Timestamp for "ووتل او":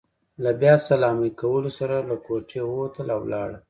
2.65-3.21